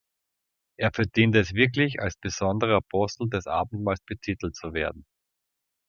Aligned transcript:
Er 0.79 0.91
verdient 0.91 1.35
es 1.35 1.53
wirklich, 1.53 1.99
als 2.01 2.17
besonderer 2.17 2.77
Apostel 2.77 3.29
des 3.29 3.45
Abendmahls 3.45 4.01
betitelt 4.03 4.55
zu 4.55 4.73
werden. 4.73 5.05